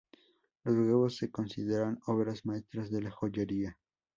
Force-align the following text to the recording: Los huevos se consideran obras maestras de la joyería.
Los 0.63 0.75
huevos 0.77 1.17
se 1.17 1.29
consideran 1.29 1.99
obras 2.07 2.43
maestras 2.43 2.89
de 2.89 3.03
la 3.03 3.11
joyería. 3.11 3.77